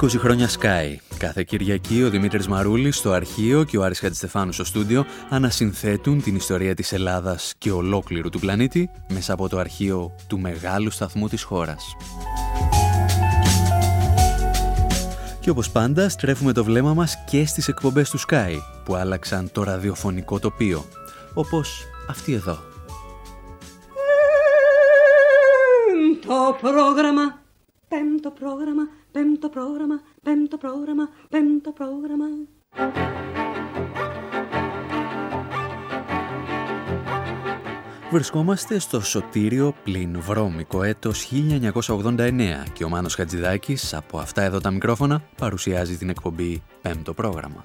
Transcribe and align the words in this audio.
20 0.00 0.08
χρόνια 0.18 0.48
Sky. 0.48 0.96
Κάθε 1.18 1.42
Κυριακή 1.42 2.02
ο 2.02 2.10
Δημήτρης 2.10 2.48
Μαρούλης 2.48 2.96
στο 2.96 3.12
αρχείο 3.12 3.64
και 3.64 3.78
ο 3.78 3.82
Άρης 3.82 3.98
Χατζηστεφάνου 3.98 4.52
στο 4.52 4.64
στούντιο 4.64 5.04
ανασυνθέτουν 5.28 6.22
την 6.22 6.36
ιστορία 6.36 6.74
της 6.74 6.92
Ελλάδας 6.92 7.54
και 7.58 7.70
ολόκληρου 7.70 8.28
του 8.28 8.38
πλανήτη 8.38 8.90
μέσα 9.12 9.32
από 9.32 9.48
το 9.48 9.58
αρχείο 9.58 10.14
του 10.26 10.38
μεγάλου 10.40 10.90
σταθμού 10.90 11.28
της 11.28 11.42
χώρας. 11.42 11.96
Και 15.40 15.50
όπως 15.50 15.70
πάντα 15.70 16.08
στρέφουμε 16.08 16.52
το 16.52 16.64
βλέμμα 16.64 16.94
μας 16.94 17.24
και 17.30 17.46
στις 17.46 17.68
εκπομπές 17.68 18.10
του 18.10 18.18
Sky 18.18 18.54
που 18.84 18.94
άλλαξαν 18.94 19.50
το 19.52 19.62
ραδιοφωνικό 19.62 20.38
τοπίο, 20.38 20.84
όπως 21.34 21.84
αυτή 22.08 22.32
εδώ. 22.32 22.58
Το 26.26 26.56
πρόγραμμα, 26.60 27.38
πέμπτο 27.88 28.30
πρόγραμμα, 28.30 28.88
πέμπτο 29.12 29.48
πρόγραμμα, 29.48 30.00
πέμπτο 30.22 30.56
πρόγραμμα, 30.56 31.08
πέμπτο 31.28 31.70
πρόγραμμα. 31.72 32.26
Βρισκόμαστε 38.10 38.78
στο 38.78 39.00
σωτήριο 39.00 39.74
πλην 39.84 40.20
βρώμικο 40.20 40.82
έτος 40.82 41.32
1989 41.32 42.64
και 42.72 42.84
ο 42.84 42.88
Μάνος 42.88 43.14
Χατζηδάκης 43.14 43.94
από 43.94 44.18
αυτά 44.18 44.42
εδώ 44.42 44.60
τα 44.60 44.70
μικρόφωνα 44.70 45.22
παρουσιάζει 45.36 45.96
την 45.96 46.08
εκπομπή 46.08 46.62
πέμπτο 46.82 47.14
πρόγραμμα. 47.14 47.64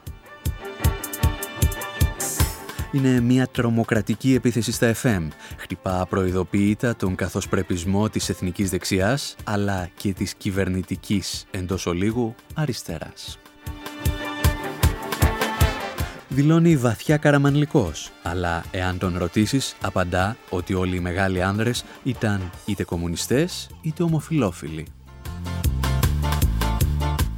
Είναι 2.93 3.19
μια 3.19 3.47
τρομοκρατική 3.47 4.33
επίθεση 4.33 4.71
στα 4.71 4.93
FM. 5.01 5.27
Χτυπά 5.57 6.05
προειδοποιητά 6.09 6.95
τον 6.95 7.15
καθώς 7.15 7.47
πρεπισμό 7.47 8.09
της 8.09 8.29
εθνικής 8.29 8.69
δεξιάς, 8.69 9.35
αλλά 9.43 9.89
και 9.97 10.13
της 10.13 10.33
κυβερνητικής 10.33 11.45
εντός 11.51 11.85
ολίγου 11.85 12.35
αριστεράς. 12.53 13.39
Δηλώνει 16.27 16.77
βαθιά 16.77 17.17
καραμανλικός, 17.17 18.11
αλλά 18.23 18.63
εάν 18.71 18.97
τον 18.97 19.17
ρωτήσεις, 19.17 19.75
απαντά 19.81 20.37
ότι 20.49 20.73
όλοι 20.73 20.95
οι 20.95 20.99
μεγάλοι 20.99 21.41
άνδρες 21.41 21.85
ήταν 22.03 22.51
είτε 22.65 22.83
κομμουνιστές 22.83 23.69
είτε 23.81 24.03
ομοφιλόφιλοι. 24.03 24.87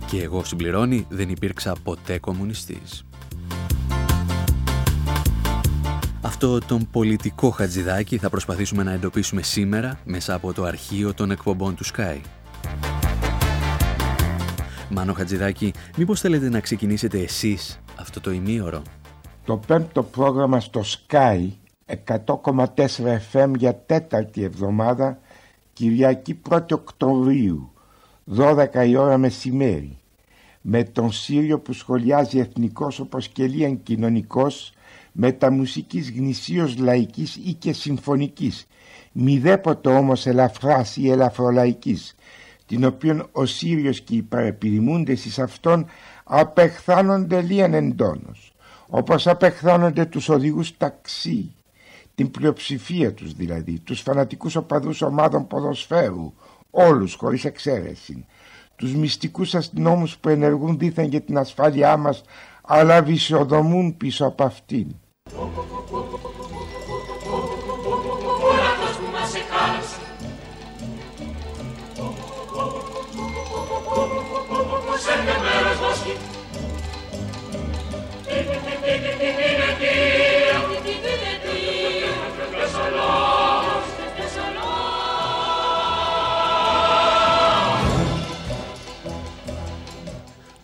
Και 0.06 0.22
εγώ 0.22 0.44
συμπληρώνει 0.44 1.06
δεν 1.10 1.30
υπήρξα 1.30 1.76
ποτέ 1.84 2.20
κομμουνιστής. 2.20 3.06
Αυτό 6.26 6.60
τον 6.60 6.88
πολιτικό 6.92 7.50
χατζηδάκι 7.50 8.18
θα 8.18 8.30
προσπαθήσουμε 8.30 8.84
να 8.84 8.92
εντοπίσουμε 8.92 9.42
σήμερα 9.42 10.00
μέσα 10.06 10.34
από 10.34 10.54
το 10.54 10.64
αρχείο 10.64 11.14
των 11.14 11.32
εκπομπών 11.32 11.76
του 11.76 11.86
Sky. 11.86 12.20
Μάνο 14.90 15.14
Χατζηδάκη, 15.14 15.74
μήπως 15.98 16.20
θέλετε 16.20 16.50
να 16.50 16.60
ξεκινήσετε 16.60 17.20
εσείς 17.20 17.80
αυτό 17.96 18.22
το 18.22 18.32
ημίωρο; 18.32 18.82
Το 19.46 19.58
πέμπτο 19.58 20.04
πρόγραμμα 20.04 20.60
στο 20.60 20.82
Sky 20.82 21.50
100,4 22.06 22.66
FM 23.32 23.52
για 23.58 23.76
τέταρτη 23.76 24.44
εβδομάδα 24.44 25.20
Κυριακή 25.74 26.40
1η 26.50 26.72
Οκτωβρίου 26.72 27.72
12 28.38 28.68
η 28.88 28.96
ώρα 28.96 29.18
μεσημέρι 29.18 29.98
με 30.62 30.84
τον 30.84 31.12
Σύριο 31.12 31.60
που 31.60 31.74
σχολιάζει 31.74 32.40
εθνικός 32.40 33.00
όπως 33.00 33.28
και 33.28 33.48
λίγαν 33.48 33.84
κοινωνικός 33.84 34.75
μεταμουσικής 35.18 36.12
γνησίως 36.12 36.78
λαϊκής 36.78 37.36
ή 37.36 37.54
και 37.54 37.74
συμφωνικής. 37.74 38.68
Μηδέποτε 39.12 39.90
όμως 39.90 40.26
ελαφράς 40.26 40.98
ή 40.98 41.10
ελαφρολαϊκής 41.10 42.16
την 42.66 42.86
οποία 42.86 43.28
ο 43.32 43.46
Σύριος 43.46 44.02
και 44.02 44.16
οι 44.16 44.22
παρεπιδημούντες 44.22 45.26
εις 45.26 45.40
αυτόν 45.40 45.86
απεχθάνονται 46.24 47.42
λίγαν 47.42 47.74
εντόνως 47.74 48.54
όπως 48.88 49.28
απεχθάνονται 49.28 50.06
τους 50.06 50.30
οδηγούς 50.30 50.78
ταξί 50.78 51.56
την 52.16 52.32
πλειοψηφία 52.32 53.14
τους 53.14 53.34
δηλαδή 53.34 53.80
τους 53.80 54.02
φανατικούς 54.02 54.56
οπαδούς 54.56 55.02
ομάδων 55.02 55.48
ποδοσφαίρου 55.48 56.34
όλους 56.70 57.14
χωρίς 57.14 57.46
εξαίρεση 57.46 58.26
τους 58.76 58.96
μυστικούς 58.96 59.56
αστυνόμους 59.56 60.18
που 60.18 60.30
ενεργούν 60.30 60.78
δίθεν 60.78 61.06
για 61.06 61.22
την 61.22 61.38
ασφάλειά 61.38 61.98
μας 61.98 62.24
αλλά 62.62 63.02
βυσοδομούν 63.02 63.98
πίσω 63.98 64.26
από 64.26 64.44
αυτήν 64.44 64.88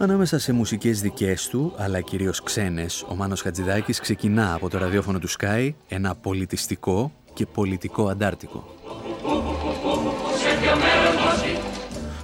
Ανάμεσα 0.02 0.40
σε 0.40 0.54
μουσικές 0.54 1.02
δικές 1.02 1.48
του, 1.48 1.74
αλλά 1.78 2.02
κυρίως 2.02 2.42
ξένες, 2.44 3.06
ο 3.08 3.16
Μάνος 3.16 3.42
Χατζηδάκης 3.42 4.00
ξεκινά 4.00 4.54
από 4.54 4.70
το 4.70 4.78
ραδιόφωνο 4.78 5.20
του 5.20 5.30
Sky 5.30 5.70
ένα 5.88 6.16
πολιτιστικό 6.16 7.12
και 7.34 7.46
πολιτικό 7.46 8.08
αντάρτικο. 8.08 8.76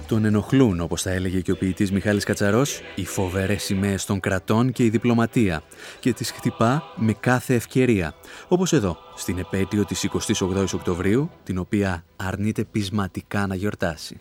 Τον 0.06 0.24
ενοχλούν, 0.24 0.80
όπως 0.80 1.02
θα 1.02 1.10
έλεγε 1.10 1.40
και 1.40 1.52
ο 1.52 1.56
ποιητής 1.56 1.92
Μιχάλης 1.92 2.24
Κατσαρός, 2.24 2.80
οι 2.94 3.04
φοβερές 3.04 3.62
σημαίες 3.62 4.04
των 4.04 4.20
κρατών 4.20 4.72
και 4.72 4.84
η 4.84 4.88
διπλωματία 4.88 5.62
και 6.00 6.12
τις 6.12 6.30
χτυπά 6.30 6.82
με 6.96 7.12
κάθε 7.12 7.54
ευκαιρία. 7.54 8.14
Όπως 8.48 8.72
εδώ, 8.72 8.96
στην 9.16 9.38
επέτειο 9.38 9.84
της 9.84 10.04
28ης 10.04 10.74
Οκτωβρίου, 10.74 11.30
την 11.44 11.58
οποία 11.58 12.04
αρνείται 12.16 12.64
πεισματικά 12.64 13.46
να 13.46 13.54
γιορτάσει. 13.54 14.20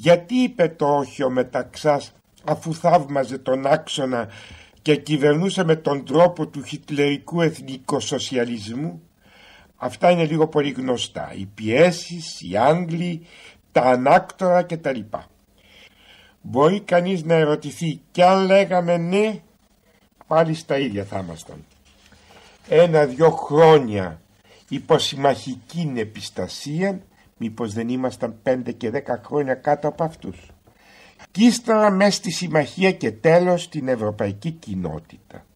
Γιατί 0.00 0.34
είπε 0.34 0.68
το 0.68 0.96
όχι 0.96 1.22
ο 1.22 1.30
Μεταξάς 1.30 2.12
αφού 2.44 2.74
θαύμαζε 2.74 3.38
τον 3.38 3.66
άξονα 3.66 4.28
και 4.82 4.96
κυβερνούσε 4.96 5.64
με 5.64 5.76
τον 5.76 6.04
τρόπο 6.04 6.46
του 6.46 6.62
χιτλερικού 6.64 7.40
εθνικοσοσιαλισμού; 7.40 9.02
Αυτά 9.76 10.10
είναι 10.10 10.24
λίγο 10.24 10.48
πολύ 10.48 10.70
γνωστά. 10.70 11.32
Οι 11.36 11.46
πιέσεις, 11.54 12.40
οι 12.40 12.56
Άγγλοι, 12.56 13.26
τα 13.72 13.80
ανάκτορα 13.80 14.62
κτλ. 14.62 15.00
Μπορεί 16.40 16.80
κανείς 16.80 17.24
να 17.24 17.34
ερωτηθεί 17.34 18.00
κι 18.10 18.22
αν 18.22 18.44
λέγαμε 18.44 18.96
ναι 18.96 19.40
πάλι 20.26 20.54
στα 20.54 20.78
ίδια 20.78 21.04
θα 21.04 21.18
ήμασταν. 21.18 21.64
Ένα-δυο 22.68 23.30
χρόνια 23.30 24.20
υποσυμμαχική 24.68 25.92
επιστασία 25.96 27.00
Μήπως 27.42 27.72
δεν 27.72 27.88
ήμασταν 27.88 28.34
πέντε 28.42 28.72
και 28.72 28.90
δέκα 28.90 29.20
χρόνια 29.24 29.54
κάτω 29.54 29.88
από 29.88 30.04
αυτούς. 30.04 30.50
Κι 31.30 31.44
ύστερα 31.44 31.90
μέσα 31.90 32.10
στη 32.10 32.30
συμμαχία 32.30 32.92
και 32.92 33.10
τέλος 33.10 33.62
στην 33.62 33.88
ευρωπαϊκή 33.88 34.50
κοινότητα. 34.50 35.46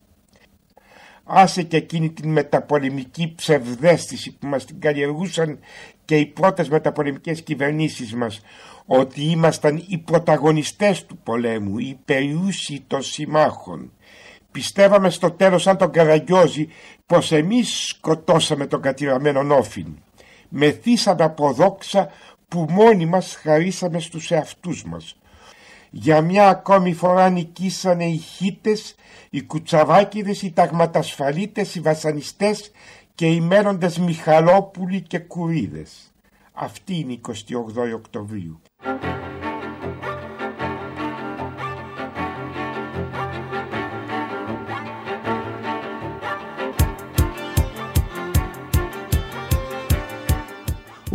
Άσε 1.24 1.62
και 1.62 1.76
εκείνη 1.76 2.10
την 2.10 2.30
μεταπολεμική 2.30 3.32
ψευδέστηση 3.36 4.36
που 4.36 4.46
μας 4.46 4.64
την 4.64 4.80
καλλιεργούσαν 4.80 5.58
και 6.04 6.16
οι 6.16 6.26
πρώτες 6.26 6.68
μεταπολεμικές 6.68 7.42
κυβερνήσεις 7.42 8.14
μας 8.14 8.40
ότι 8.86 9.22
ήμασταν 9.22 9.84
οι 9.88 9.98
πρωταγωνιστές 9.98 11.06
του 11.06 11.16
πολέμου, 11.16 11.78
οι 11.78 11.98
περιούσιοι 12.04 12.84
των 12.86 13.02
συμμάχων. 13.02 13.92
Πιστεύαμε 14.52 15.10
στο 15.10 15.30
τέλος 15.30 15.62
σαν 15.62 15.76
τον 15.76 15.90
Καραγκιόζη 15.90 16.68
πως 17.06 17.32
εμείς 17.32 17.86
σκοτώσαμε 17.86 18.66
τον 18.66 18.80
κατηραμένο 18.80 19.42
Νόφιν 19.42 19.96
μεθύσαμε 20.54 21.24
από 21.24 21.52
δόξα 21.52 22.10
που 22.48 22.66
μόνοι 22.70 23.06
μας 23.06 23.34
χαρίσαμε 23.34 24.00
στους 24.00 24.30
εαυτούς 24.30 24.84
μας. 24.84 25.16
Για 25.90 26.20
μια 26.20 26.48
ακόμη 26.48 26.92
φορά 26.94 27.30
νικήσανε 27.30 28.04
οι 28.04 28.16
χίτες, 28.16 28.94
οι 29.30 29.42
κουτσαβάκιδες, 29.42 30.42
οι 30.42 30.52
ταγματασφαλίτες, 30.52 31.74
οι 31.74 31.80
βασανιστές 31.80 32.70
και 33.14 33.26
οι 33.26 33.40
μένοντες 33.40 33.98
Μιχαλόπουλοι 33.98 35.00
και 35.00 35.18
Κουρίδες. 35.18 36.12
Αυτή 36.52 36.94
είναι 36.94 37.12
η 37.12 37.20
28 37.20 37.92
Οκτωβρίου. 37.94 38.60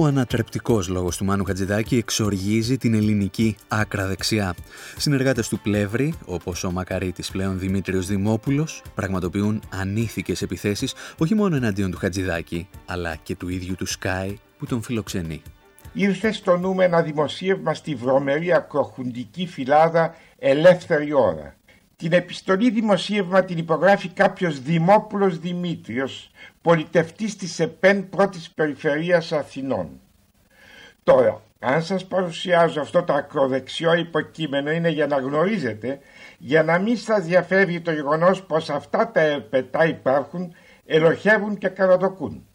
Ο 0.02 0.06
ανατρεπτικός 0.06 0.88
λόγος 0.88 1.18
του 1.18 1.26
Μάνου 1.26 1.44
Χατζηδάκη 1.44 1.98
εξοργίζει 1.98 2.78
την 2.78 2.94
ελληνική 2.94 3.56
άκρα 3.68 4.08
δεξιά. 4.08 4.56
Συνεργάτες 4.98 5.48
του 5.48 5.60
Πλεύρη, 5.60 6.14
όπως 6.26 6.64
ο 6.64 6.72
μακαρίτης 6.72 7.32
πλέον 7.32 7.60
Δημήτριος 7.60 8.08
Δημόπουλος, 8.08 8.84
πραγματοποιούν 8.96 9.62
ανήθικες 9.70 10.42
επιθέσεις 10.42 10.94
όχι 11.18 11.36
μόνο 11.36 11.56
εναντίον 11.56 11.92
του 11.92 11.98
Χατζηδάκη, 11.98 12.68
αλλά 12.86 13.16
και 13.16 13.36
του 13.36 13.50
ίδιου 13.50 13.76
του 13.76 13.88
Sky 13.88 14.34
που 14.58 14.66
τον 14.66 14.82
φιλοξενεί. 14.82 15.42
Ήρθε 15.94 16.32
στο 16.32 16.58
νου 16.58 16.76
με 16.76 16.84
ένα 16.84 17.02
δημοσίευμα 17.02 17.74
στη 17.74 17.96
βρωμερή 17.96 18.54
ακροχουντική 18.54 19.48
φυλάδα 19.48 20.16
Ελεύθερη 20.40 21.14
Ώρα. 21.14 21.59
Την 22.00 22.14
επιστολή 22.14 22.70
δημοσίευμα 22.70 23.44
την 23.44 23.58
υπογράφει 23.58 24.08
κάποιος 24.08 24.62
Δημόπουλος 24.62 25.40
Δημήτριος, 25.40 26.32
πολιτευτής 26.62 27.36
της 27.36 27.60
ΕΠΕΝ 27.60 28.10
πρώτης 28.10 28.52
περιφερείας 28.52 29.32
Αθηνών. 29.32 29.90
Τώρα, 31.04 31.42
αν 31.60 31.84
σας 31.84 32.06
παρουσιάζω 32.06 32.82
αυτό 32.82 33.04
το 33.04 33.14
ακροδεξιό 33.14 33.94
υποκείμενο 33.94 34.72
είναι 34.72 34.90
για 34.90 35.08
να 35.08 35.18
γνωρίζετε, 35.18 36.00
για 36.38 36.64
να 36.64 36.80
μην 36.80 36.98
σας 36.98 37.26
διαφεύγει 37.26 37.82
το 37.82 37.92
γεγονός 37.92 38.44
πως 38.44 38.70
αυτά 38.70 39.12
τα 39.12 39.22
ερπετά 39.22 39.86
υπάρχουν, 39.86 40.56
ελοχεύουν 40.86 41.58
και 41.58 41.68
καραδοκούν. 41.68 42.48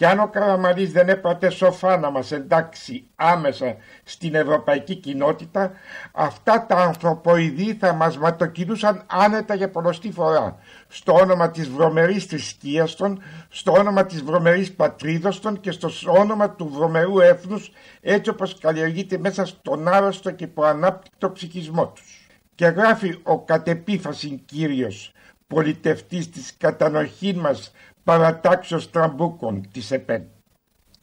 Και 0.00 0.06
αν 0.06 0.18
ο 0.18 0.28
Καραμαλής 0.28 0.92
δεν 0.92 1.08
έπρατε 1.08 1.50
σοφά 1.50 1.98
να 1.98 2.10
μας 2.10 2.32
εντάξει 2.32 3.06
άμεσα 3.14 3.76
στην 4.04 4.34
ευρωπαϊκή 4.34 4.94
κοινότητα, 4.94 5.72
αυτά 6.12 6.66
τα 6.66 6.76
ανθρωποειδή 6.76 7.74
θα 7.74 7.92
μας 7.92 8.18
ματοκινούσαν 8.18 9.02
άνετα 9.06 9.54
για 9.54 9.70
πολλωστή 9.70 10.12
φορά, 10.12 10.58
στο 10.88 11.12
όνομα 11.12 11.50
της 11.50 11.68
βρωμερής 11.68 12.24
θρησκείας 12.24 12.94
των, 12.94 13.22
στο 13.48 13.72
όνομα 13.72 14.06
της 14.06 14.22
βρωμερής 14.22 14.72
πατρίδος 14.72 15.40
των 15.40 15.60
και 15.60 15.70
στο 15.70 15.90
όνομα 16.06 16.50
του 16.50 16.68
βρωμερού 16.68 17.20
έθνους, 17.20 17.72
έτσι 18.00 18.30
όπως 18.30 18.58
καλλιεργείται 18.58 19.18
μέσα 19.18 19.46
στον 19.46 19.88
άρρωστο 19.88 20.30
και 20.30 20.46
υποανάπτυκτο 20.46 21.32
ψυχισμό 21.32 21.86
τους. 21.86 22.28
Και 22.54 22.66
γράφει 22.66 23.18
ο 23.22 23.40
κατ' 23.40 23.72
επίφασιν 23.72 24.44
Κύριος, 24.44 25.12
πολιτευτής 25.46 26.30
της 26.30 26.54
κατ' 26.58 26.87
ανοχήν 26.87 27.38
μας 27.38 27.72
παρατάξεως 28.04 28.90
τραμπούκων 28.90 29.70
της 29.72 29.90
ΕΠΕΝ. 29.90 30.26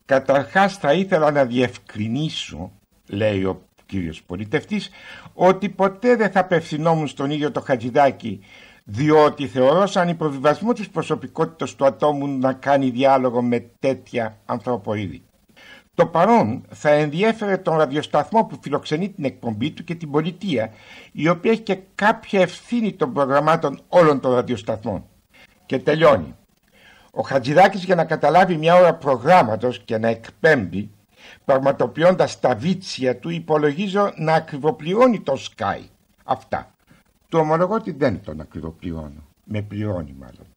Καταρχάς 0.06 0.78
θα 0.78 0.94
ήθελα 0.94 1.32
να 1.32 1.46
διευκρινίσω, 1.46 2.72
λέει 3.08 3.44
ο 3.44 3.62
κύριος 3.86 4.24
πολιτευτής, 4.24 4.90
ότι 5.34 5.70
ποτέ 5.70 6.16
δεν 6.16 6.32
θα 6.32 6.40
απευθυνόμουν 6.40 7.08
στον 7.08 7.32
ίδιο 7.32 7.52
το 7.52 7.62
Χατζηδάκη 7.62 8.42
διότι 8.90 9.48
θεωρώ 9.48 9.86
σαν 9.86 10.10
υποβιβασμό 10.10 10.74
της 10.74 10.90
προσωπικότητας 10.90 11.76
του 11.76 11.86
ατόμου 11.86 12.28
να 12.28 12.54
κάνει 12.54 12.90
διάλογο 12.90 13.42
με 13.42 13.70
τέτοια 13.80 14.38
ανθρωποειδή. 14.46 15.24
Το 15.94 16.06
παρόν 16.06 16.66
θα 16.70 16.90
ενδιέφερε 16.90 17.58
τον 17.58 17.78
ραδιοσταθμό 17.78 18.46
που 18.46 18.60
φιλοξενεί 18.62 19.10
την 19.10 19.26
εκπομπή 19.26 19.72
του 19.72 19.84
και 19.84 19.96
την 19.96 20.12
πολιτεία, 20.12 20.74
η 21.12 21.30
οποία 21.30 21.52
έχει 21.52 21.62
και 21.62 21.80
κάποια 21.96 22.42
ευθύνη 22.42 22.94
των 22.94 23.14
προγραμμάτων 23.14 23.80
όλων 23.88 24.20
των 24.20 24.34
ραδιοσταθμών. 24.34 25.06
Και 25.66 25.80
τελειώνει. 25.80 26.36
Ο 27.20 27.22
Χατζηδάκης 27.22 27.84
για 27.84 27.96
να 27.96 28.06
καταλάβει 28.06 28.58
μια 28.58 28.76
ώρα 28.76 28.94
προγράμματος 28.94 29.82
και 29.86 29.98
να 29.98 30.08
εκπέμπει, 30.08 30.90
πραγματοποιώντας 31.46 32.40
τα 32.40 32.56
βίτσια 32.56 33.18
του, 33.18 33.30
υπολογίζω 33.30 34.12
να 34.16 34.34
ακριβοπληρώνει 34.34 35.20
το 35.20 35.34
Sky. 35.34 35.82
Αυτά. 36.24 36.72
Του 37.30 37.40
ομολογώ 37.42 37.74
ότι 37.74 37.92
δεν 37.92 38.22
τον 38.24 38.42
ακριβοπληρώνω. 38.42 39.24
Με 39.44 39.62
πληρώνει 39.62 40.16
μάλλον. 40.20 40.48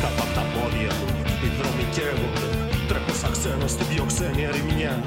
Κάτω 0.00 0.22
από 0.22 0.34
τα 0.34 0.44
πόδια 0.54 0.88
του 0.88 1.06
οι 1.44 1.48
δρόμοι 1.58 1.84
καίγονται 1.94 2.48
Τρέχω 2.88 3.12
σαν 3.20 3.32
ξένος 3.32 3.70
στην 3.70 3.86
πιο 3.86 4.04
ξένη 4.04 4.42
ερημιά 4.42 5.02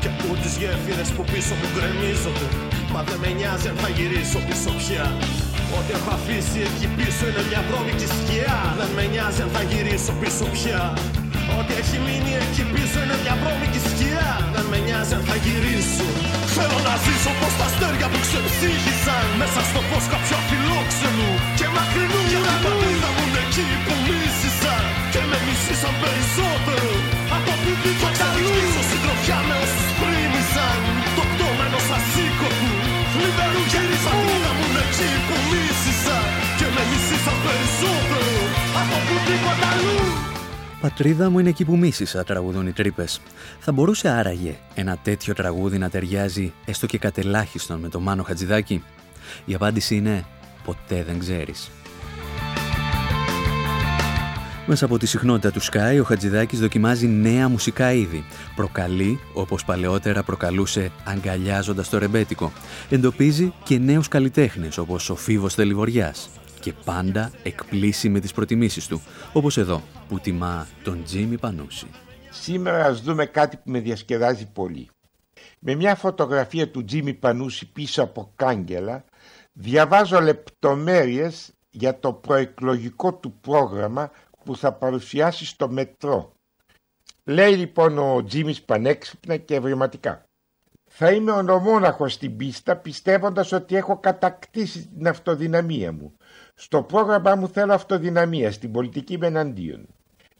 Και 0.00 0.08
ακούω 0.12 0.34
τις 0.42 0.56
γέφυρες 0.56 1.10
που 1.12 1.22
πίσω 1.32 1.54
μου 1.60 1.68
γκρεμίζονται 1.74 2.48
Μα 2.92 3.02
δεν 3.02 3.18
με 3.22 3.30
νοιάζει 3.38 3.68
αν 3.68 3.76
θα 3.76 3.88
γυρίσω 3.88 4.38
πίσω 4.46 4.70
πια 4.80 5.04
Ό,τι 5.78 5.92
έχω 5.98 6.10
αφήσει 6.18 6.58
εκεί 6.68 6.86
πίσω 6.96 7.22
είναι 7.30 7.44
μια 7.50 7.62
βρώμικη 7.68 8.06
σκιά. 8.16 8.58
Δεν 8.78 8.90
με 8.96 9.04
νοιάζει 9.12 9.40
αν 9.44 9.50
θα 9.54 9.62
γυρίσω 9.70 10.12
πίσω 10.20 10.44
πια. 10.56 10.82
Ό,τι 11.58 11.72
έχει 11.82 11.96
μείνει 12.06 12.32
εκεί 12.44 12.62
πίσω 12.74 12.98
είναι 13.04 13.16
μια 13.24 13.34
βρώμικη 13.40 13.80
σκιά. 13.90 14.28
Δεν 14.54 14.66
με 14.70 14.78
νοιάζει 14.86 15.12
αν 15.18 15.24
θα 15.28 15.36
γυρίσω. 15.44 16.06
Θέλω 16.56 16.78
να 16.88 16.94
ζήσω 17.04 17.32
πως 17.40 17.52
τα 17.58 17.66
αστέρια 17.70 18.06
που 18.12 18.18
ξεψύχησαν. 18.26 19.26
Μέσα 19.40 19.60
στο 19.70 19.80
φως 19.88 20.04
κάποιο 20.12 20.34
αφιλόξενου 20.42 21.30
και 21.58 21.66
μακρινού 21.76 22.20
Και 22.32 22.40
τα 22.46 22.54
πατέρα 22.64 23.08
μου 23.14 23.22
είναι 23.26 23.42
εκεί 23.46 23.66
που 23.84 23.94
μίσησαν. 24.08 24.84
Και 25.12 25.22
με 25.30 25.38
μισήσαν 25.46 25.94
περισσότερο 26.02 26.90
Από 27.36 27.52
που 27.62 27.72
δίχω 27.82 27.98
Θα 28.02 28.10
ξανοιχτήσω 28.16 28.82
συντροφιά 28.90 29.38
με 29.48 29.54
όσους 29.64 29.90
πρίμησαν. 30.00 30.78
Το 31.16 31.22
πτώμενο 31.30 31.80
σας 31.88 32.04
του 32.14 32.79
Λιβερού 33.22 33.62
γύρισα 33.72 34.12
την 34.26 34.42
μου 34.56 34.64
είναι 34.68 34.82
εκεί 34.88 35.08
που 35.26 35.36
μίσησαν 35.50 36.24
Και 36.58 36.66
με 36.74 36.82
μισήσαν 36.90 37.38
περισσότερο 37.46 38.30
Από 38.80 38.96
που 39.06 39.16
τίποτα 39.26 39.66
αλλού 39.72 39.98
Πατρίδα 40.80 41.30
μου 41.30 41.38
είναι 41.38 41.48
εκεί 41.48 41.64
που 41.64 41.76
μίσησα, 41.76 42.24
τραγουδούν 42.24 42.66
οι 42.66 42.72
τρύπες. 42.72 43.20
Θα 43.58 43.72
μπορούσε 43.72 44.08
άραγε 44.08 44.56
ένα 44.74 44.98
τέτοιο 45.02 45.34
τραγούδι 45.34 45.78
να 45.78 45.90
ταιριάζει 45.90 46.52
έστω 46.64 46.86
και 46.86 46.98
κατελάχιστον 46.98 47.80
με 47.80 47.88
το 47.88 48.00
Μάνο 48.00 48.22
Χατζηδάκη; 48.22 48.84
Η 49.44 49.54
απάντηση 49.54 49.96
είναι 49.96 50.24
ποτέ 50.64 51.04
δεν 51.04 51.18
ξέρεις. 51.18 51.70
Μέσα 54.72 54.84
από 54.84 54.98
τη 54.98 55.06
συχνότητα 55.06 55.50
του 55.50 55.62
Sky, 55.62 55.98
ο 56.00 56.04
Χατζηδάκης 56.04 56.60
δοκιμάζει 56.60 57.06
νέα 57.06 57.48
μουσικά 57.48 57.92
είδη. 57.92 58.24
Προκαλεί, 58.56 59.20
όπως 59.34 59.64
παλαιότερα 59.64 60.22
προκαλούσε 60.22 60.92
αγκαλιάζοντας 61.04 61.88
το 61.88 61.98
ρεμπέτικο. 61.98 62.52
Εντοπίζει 62.90 63.52
και 63.64 63.78
νέους 63.78 64.08
καλλιτέχνες, 64.08 64.78
όπως 64.78 65.10
ο 65.10 65.16
Φίβος 65.16 65.54
Τελιβοριάς 65.54 66.30
και 66.60 66.72
πάντα 66.84 67.30
εκπλήσει 67.42 68.08
με 68.08 68.20
τις 68.20 68.32
προτιμήσεις 68.32 68.86
του, 68.86 69.02
όπως 69.32 69.56
εδώ 69.56 69.82
που 70.08 70.18
τιμά 70.18 70.66
τον 70.82 71.04
Τζίμι 71.04 71.38
Πανούση. 71.38 71.86
Σήμερα 72.30 72.84
ας 72.84 73.00
δούμε 73.00 73.26
κάτι 73.26 73.56
που 73.56 73.70
με 73.70 73.80
διασκεδάζει 73.80 74.46
πολύ. 74.52 74.88
Με 75.58 75.74
μια 75.74 75.94
φωτογραφία 75.94 76.70
του 76.70 76.84
Τζίμι 76.84 77.14
Πανούση 77.14 77.72
πίσω 77.72 78.02
από 78.02 78.32
κάγκελα 78.36 79.04
διαβάζω 79.52 80.20
λεπτομέρειες 80.20 81.52
για 81.70 81.98
το 81.98 82.12
προεκλογικό 82.12 83.14
του 83.14 83.32
πρόγραμμα 83.40 84.10
που 84.44 84.56
θα 84.56 84.72
παρουσιάσει 84.72 85.46
στο 85.46 85.68
μετρό. 85.68 86.32
Λέει 87.24 87.54
λοιπόν 87.54 87.98
ο 87.98 88.24
Τζίμις 88.24 88.62
πανέξυπνα 88.62 89.36
και 89.36 89.54
ευρηματικά. 89.54 90.24
Θα 90.92 91.10
είμαι 91.10 91.32
ονομόναχος 91.32 92.12
στην 92.12 92.36
πίστα 92.36 92.76
πιστεύοντας 92.76 93.52
ότι 93.52 93.76
έχω 93.76 93.98
κατακτήσει 93.98 94.86
την 94.86 95.08
αυτοδυναμία 95.08 95.92
μου. 95.92 96.16
Στο 96.54 96.82
πρόγραμμά 96.82 97.34
μου 97.34 97.48
θέλω 97.48 97.72
αυτοδυναμία, 97.72 98.52
στην 98.52 98.72
πολιτική 98.72 99.18
με 99.18 99.26
εναντίον. 99.26 99.86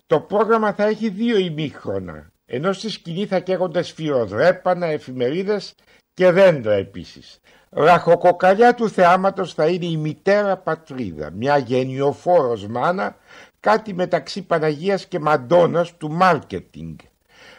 Το 0.06 0.20
πρόγραμμα 0.20 0.72
θα 0.72 0.84
έχει 0.84 1.08
δύο 1.08 1.38
ημίχρονα, 1.38 2.32
ενώ 2.46 2.72
στη 2.72 2.88
σκηνή 2.90 3.26
θα 3.26 3.40
καίγονται 3.40 3.82
σφυροδρέπανα, 3.82 4.86
εφημερίδες 4.86 5.74
και 6.14 6.30
δέντρα 6.30 6.74
επίσης. 6.74 7.40
Ραχοκοκαλιά 7.70 8.74
του 8.74 8.88
θεάματος 8.88 9.54
θα 9.54 9.66
είναι 9.66 9.86
η 9.86 9.96
μητέρα 9.96 10.56
πατρίδα, 10.56 11.30
μια 11.30 11.56
γενιοφόρος 11.58 12.66
μάνα, 12.66 13.16
κάτι 13.60 13.94
μεταξύ 13.94 14.42
Παναγίας 14.42 15.06
και 15.06 15.18
Μαντώνας 15.18 15.96
του 15.96 16.10
μάρκετινγκ. 16.10 16.96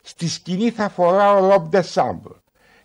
Στη 0.01 0.27
σκηνή 0.27 0.69
θα 0.69 0.89
φοράω 0.89 1.49
ρόμπ 1.49 1.73
σάμπρ 1.79 2.29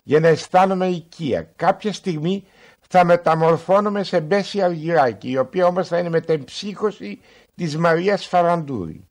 για 0.03 0.19
να 0.19 0.27
αισθάνομαι 0.27 0.87
οικία. 0.87 1.51
Κάποια 1.55 1.93
στιγμή 1.93 2.43
θα 2.89 3.05
μεταμορφώνομαι 3.05 4.03
σε 4.03 4.21
Μπέση 4.21 4.61
Αργυράκη, 4.61 5.29
η 5.29 5.37
οποία 5.37 5.65
όμως 5.65 5.87
θα 5.87 5.97
είναι 5.97 6.09
μετεμψύχωση 6.09 7.19
της 7.55 7.77
Μαρίας 7.77 8.25
Φαραντούρη. 8.25 9.07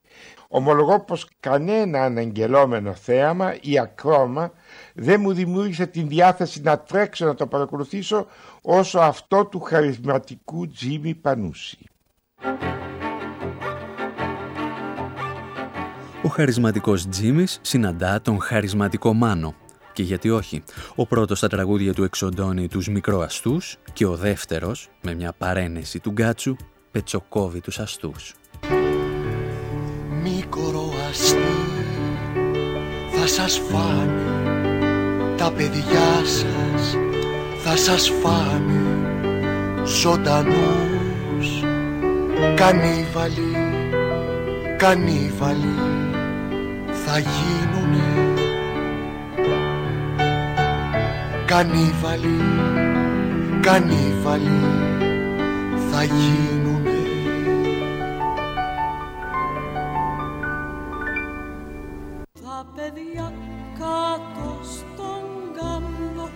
Ομολογώ 0.49 1.01
πως 1.01 1.29
κανένα 1.41 2.03
αναγγελόμενο 2.03 2.95
θέαμα 2.95 3.57
ή 3.61 3.79
ακρόμα 3.79 4.53
δεν 4.95 5.21
μου 5.21 5.33
δημιούργησε 5.33 5.87
την 5.87 6.09
διάθεση 6.09 6.61
να 6.61 6.79
τρέξω 6.79 7.27
να 7.27 7.35
το 7.35 7.47
παρακολουθήσω 7.47 8.27
όσο 8.63 8.99
αυτό 8.99 9.45
του 9.47 9.61
χαρισματικού 9.61 10.69
Τζίμι 10.69 11.15
Πανούση. 11.15 11.79
Ο 16.27 16.29
χαρισματικός 16.29 17.09
Τζίμις 17.09 17.59
συναντά 17.63 18.21
τον 18.21 18.41
χαρισματικό 18.41 19.13
Μάνο 19.13 19.55
και 19.93 20.03
γιατί 20.03 20.31
όχι; 20.31 20.63
Ο 20.95 21.07
πρώτος 21.07 21.39
στα 21.39 21.49
τραγούδια 21.49 21.95
του 21.95 22.05
εξοντώνει 22.05 22.69
τους 22.69 22.89
μικροαστούς 22.89 23.77
και 23.93 24.07
ο 24.07 24.17
δεύτερος, 24.17 24.89
με 25.03 25.15
μια 25.15 25.33
παρένεση 25.33 26.01
του 26.01 26.11
Γκάτσου, 26.11 26.57
πετσοκόβει 26.91 27.61
τους 27.61 27.79
αστούς. 27.79 28.35
Μικροαστοί 30.23 31.37
θα 33.13 33.27
σας 33.27 33.61
φάνε 33.71 34.23
τα 35.37 35.53
παιδιά 35.53 36.25
σας 36.25 36.97
θα 37.65 37.77
σας 37.77 38.13
φάνε 38.23 38.83
ζωντανούς 39.85 41.63
κανίβαλοι, 42.55 43.57
κανίβαλοι 44.77 45.87
θα 47.09 47.19
γίνουνε. 47.19 48.35
Κανίβαλοι, 51.47 52.41
κανίβαλοι 53.61 54.61
θα 55.91 56.03
γίνουνε. 56.03 56.91
Τα 62.43 62.67
παιδιά 62.75 63.33
κάτω 63.79 64.59
στον 64.63 65.23
γάμο 65.57 66.29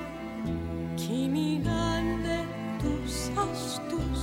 κυνηγάνε 0.94 2.46
τους 2.78 3.14
αστούς. 3.36 4.20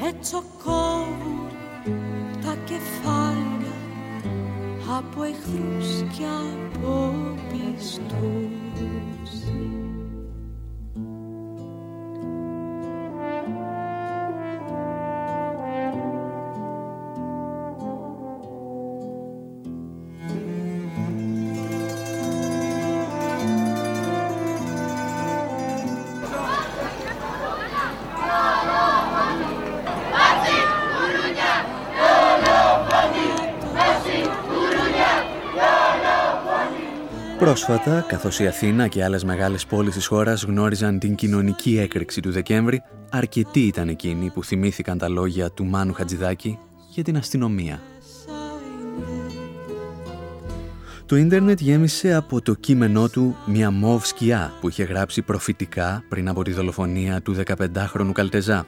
Πετσοκό 0.00 0.77
από 4.98 5.22
εχθρούς 5.22 6.16
και 6.16 6.24
από 6.24 7.14
πιστούς. 7.52 9.37
Πρόσφατα, 37.66 38.04
καθώς 38.08 38.38
η 38.38 38.46
Αθήνα 38.46 38.88
και 38.88 39.04
άλλες 39.04 39.24
μεγάλες 39.24 39.66
πόλεις 39.66 39.94
της 39.94 40.06
χώρας 40.06 40.42
γνώριζαν 40.42 40.98
την 40.98 41.14
κοινωνική 41.14 41.78
έκρηξη 41.78 42.20
του 42.20 42.30
Δεκέμβρη, 42.30 42.82
αρκετοί 43.10 43.60
ήταν 43.60 43.88
εκείνοι 43.88 44.30
που 44.30 44.44
θυμήθηκαν 44.44 44.98
τα 44.98 45.08
λόγια 45.08 45.50
του 45.50 45.64
Μάνου 45.64 45.92
Χατζηδάκη 45.92 46.58
για 46.90 47.04
την 47.04 47.16
αστυνομία. 47.16 47.80
Το 51.06 51.16
ίντερνετ 51.16 51.60
γέμισε 51.60 52.14
από 52.14 52.42
το 52.42 52.54
κείμενό 52.54 53.08
του 53.08 53.36
μια 53.46 53.70
μόβ 53.70 54.04
σκιά 54.04 54.52
που 54.60 54.68
είχε 54.68 54.82
γράψει 54.82 55.22
προφητικά 55.22 56.04
πριν 56.08 56.28
από 56.28 56.42
τη 56.42 56.52
δολοφονία 56.52 57.22
του 57.22 57.36
15χρονου 57.46 58.12
Καλτεζά. 58.12 58.66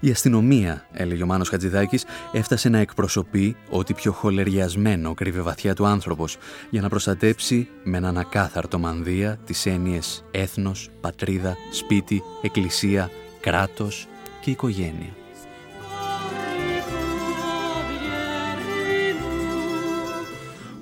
Η 0.00 0.10
αστυνομία, 0.10 0.86
έλεγε 0.92 1.22
ο 1.22 1.26
Μάνος 1.26 1.48
Χατζηδάκης, 1.48 2.04
έφτασε 2.32 2.68
να 2.68 2.78
εκπροσωπεί 2.78 3.56
ότι 3.70 3.94
πιο 3.94 4.12
χολεριασμένο 4.12 5.14
κρύβε 5.14 5.40
βαθιά 5.40 5.74
του 5.74 5.86
άνθρωπος 5.86 6.36
για 6.70 6.80
να 6.80 6.88
προστατέψει 6.88 7.68
με 7.84 7.96
έναν 7.96 8.18
ακάθαρτο 8.18 8.78
μανδύα 8.78 9.38
τις 9.44 9.66
έννοιες 9.66 10.24
έθνος, 10.30 10.90
πατρίδα, 11.00 11.56
σπίτι, 11.72 12.22
εκκλησία, 12.42 13.10
κράτος 13.40 14.06
και 14.40 14.50
οικογένεια. 14.50 15.21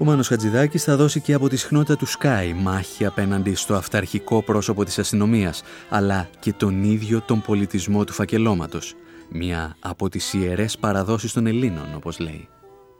Ο 0.01 0.05
Μάνος 0.05 0.29
Χατζηδάκης 0.29 0.85
θα 0.85 0.97
δώσει 0.97 1.21
και 1.21 1.33
από 1.33 1.49
τη 1.49 1.57
συχνότητα 1.57 1.97
του 1.97 2.07
Sky 2.09 2.53
μάχη 2.57 3.05
απέναντι 3.05 3.55
στο 3.55 3.75
αυταρχικό 3.75 4.43
πρόσωπο 4.43 4.85
της 4.85 4.99
αστυνομίας, 4.99 5.63
αλλά 5.89 6.29
και 6.39 6.53
τον 6.53 6.83
ίδιο 6.83 7.21
τον 7.21 7.41
πολιτισμό 7.41 8.05
του 8.05 8.13
φακελώματος. 8.13 8.95
Μια 9.31 9.77
από 9.81 10.09
τις 10.09 10.33
ιερές 10.33 10.79
παραδόσεις 10.79 11.33
των 11.33 11.47
Ελλήνων, 11.47 11.95
όπως 11.95 12.19
λέει. 12.19 12.49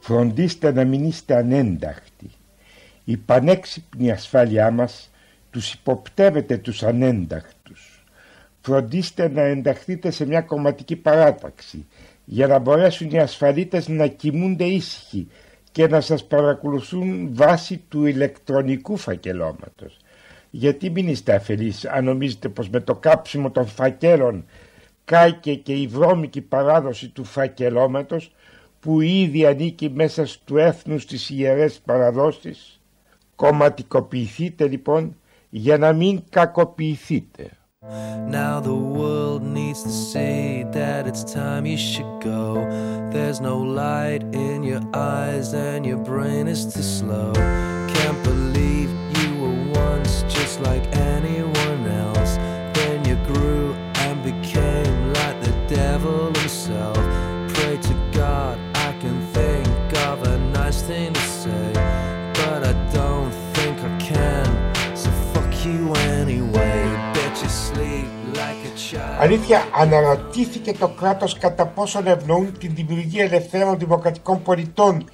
Φροντίστε 0.01 0.73
να 0.73 0.85
μην 0.85 1.05
είστε 1.05 1.37
ανένταχτοι. 1.37 2.31
Η 3.05 3.17
πανέξυπνη 3.17 4.11
ασφάλειά 4.11 4.71
μας 4.71 5.11
τους 5.51 5.73
υποπτεύεται 5.73 6.57
τους 6.57 6.83
ανένταχτους. 6.83 8.05
Φροντίστε 8.61 9.29
να 9.29 9.43
ενταχθείτε 9.43 10.11
σε 10.11 10.27
μια 10.27 10.41
κομματική 10.41 10.97
παράταξη 10.97 11.87
για 12.25 12.47
να 12.47 12.59
μπορέσουν 12.59 13.11
οι 13.11 13.19
ασφαλίτες 13.19 13.89
να 13.89 14.07
κοιμούνται 14.07 14.65
ήσυχοι 14.65 15.29
και 15.73 15.87
να 15.87 16.01
σας 16.01 16.25
παρακολουθούν 16.25 17.35
βάσει 17.35 17.85
του 17.89 18.07
ηλεκτρονικού 18.07 18.97
φακελώματος. 18.97 19.97
Γιατί 20.51 20.91
μην 20.91 21.09
είστε 21.09 21.35
αφελείς 21.35 21.85
αν 21.85 22.05
νομίζετε 22.05 22.49
πως 22.49 22.69
με 22.69 22.81
το 22.81 22.95
κάψιμο 22.95 23.51
των 23.51 23.67
φακέλων 23.67 24.45
κάηκε 25.05 25.55
και 25.55 25.73
η 25.73 25.87
βρώμικη 25.87 26.41
παράδοση 26.41 27.09
του 27.09 27.25
φακελώματος 27.25 28.33
που 28.81 29.01
ήδη 29.01 29.47
ανήκει 29.47 29.91
μέσα 29.91 30.27
του 30.45 30.57
έθνους 30.57 31.07
της 31.07 31.31
ιερές 31.31 31.81
παραδόσεις. 31.85 32.81
Κομματικοποιηθείτε 33.37 34.69
λοιπόν 34.69 35.17
για 35.51 35.79
να 35.79 35.93
μην 35.93 36.23
κακοποιηθείτε. 36.31 37.51
Now 38.27 38.61
the 38.61 38.75
world 38.75 39.43
needs 39.43 39.83
to 39.83 39.91
say 39.91 40.65
that 40.73 41.07
it's 41.07 41.25
time 41.25 41.67
you 41.67 41.77
should 41.77 42.21
go. 42.21 42.55
There's 43.13 43.41
no 43.41 43.59
light 43.59 44.23
in 44.35 44.63
your 44.63 44.83
eyes 44.95 45.53
and 45.55 45.85
your 45.85 45.99
brain 45.99 46.49
is 46.49 46.65
too 46.73 46.83
slow. 46.83 47.33
Can't 47.35 48.23
believe 48.25 48.50
child. 69.51 69.61
Αλήθεια, 69.73 69.99
αναρωτήθηκε 69.99 70.73
το 70.73 70.89
κράτος 70.89 71.39
κατά 71.39 71.67
πόσον 71.67 72.07
ευνοούν 72.07 72.59
την 72.59 72.75
δημιουργία 72.75 73.25
ελευθέρων 73.25 73.79
δημοκρατικών 73.79 74.43
πολιτών 74.43 75.05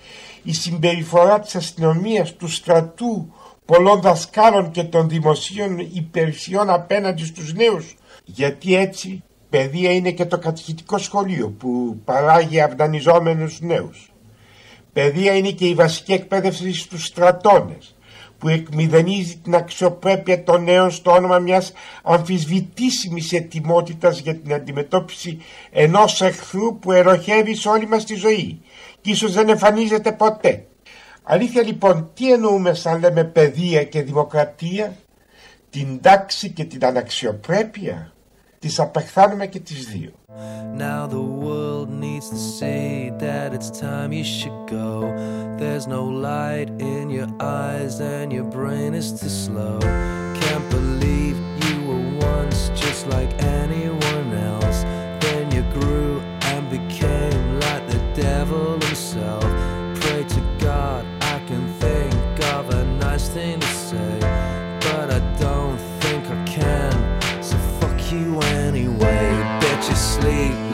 η 0.42 0.52
συμπεριφορά 0.52 1.40
της 1.40 1.54
αστυνομίας, 1.54 2.34
του 2.34 2.48
στρατού, 2.48 3.32
πολλών 3.64 4.00
δασκάλων 4.00 4.70
και 4.70 4.82
των 4.82 5.08
δημοσίων 5.08 5.78
υπηρεσιών 5.78 6.70
απέναντι 6.70 7.24
στους 7.24 7.54
νέους. 7.54 7.96
Γιατί 8.24 8.76
έτσι 8.76 9.22
παιδεία 9.50 9.92
είναι 9.92 10.10
και 10.10 10.24
το 10.24 10.38
κατηχητικό 10.38 10.98
σχολείο 10.98 11.54
που 11.58 12.00
παράγει 12.04 12.60
αυνανιζόμενους 12.60 13.60
νέους. 13.60 14.12
Παιδεία 14.92 15.36
είναι 15.36 15.50
και 15.50 15.66
η 15.66 15.74
βασική 15.74 16.12
εκπαίδευση 16.12 16.74
στους 16.74 17.06
στρατώνες 17.06 17.95
που 18.38 18.48
εκμηδενίζει 18.48 19.36
την 19.36 19.54
αξιοπρέπεια 19.54 20.42
των 20.44 20.64
νέων 20.64 20.90
στο 20.90 21.10
όνομα 21.10 21.38
μιας 21.38 21.72
αμφισβητήσιμης 22.02 23.32
ετοιμότητας 23.32 24.18
για 24.18 24.34
την 24.36 24.54
αντιμετώπιση 24.54 25.38
ενός 25.70 26.22
εχθρού 26.22 26.78
που 26.78 26.92
εροχεύει 26.92 27.54
σε 27.54 27.68
όλη 27.68 27.86
μας 27.86 28.04
τη 28.04 28.14
ζωή 28.14 28.60
και 29.00 29.10
ίσως 29.10 29.32
δεν 29.32 29.48
εμφανίζεται 29.48 30.12
ποτέ. 30.12 30.66
Αλήθεια 31.22 31.62
λοιπόν, 31.62 32.10
τι 32.14 32.32
εννοούμε 32.32 32.74
σαν 32.74 33.00
λέμε 33.00 33.24
παιδεία 33.24 33.84
και 33.84 34.02
δημοκρατία, 34.02 34.96
την 35.70 36.00
τάξη 36.00 36.50
και 36.50 36.64
την 36.64 36.84
αναξιοπρέπεια, 36.84 38.12
τις 38.65 38.79
απεχθάνουμε 38.79 39.47
και 39.47 39.59
τις 39.59 39.87
δύο. 39.87 40.11
Now 40.77 41.07
the 41.07 41.25
world 41.45 41.89
needs 41.89 42.29
to 42.29 42.39
say 42.59 43.11
that 43.19 43.53
it's 43.53 43.69
time 43.69 44.11
you 44.19 44.23
should 44.23 44.59
go. 44.79 44.89
There's 45.59 45.87
no 45.87 46.03
light 46.29 46.69
in 46.93 47.09
your 47.17 47.29
eyes 47.39 47.99
and 47.99 48.27
your 48.31 48.47
brain 48.57 48.91
is 49.01 49.09
too 49.19 49.33
slow. 49.45 49.77
Can't 50.41 50.67
believe 50.77 51.35
you 51.65 51.75
were 51.87 52.05
once 52.33 52.59
just 52.83 53.01
like 53.15 53.31
anyone 53.61 54.24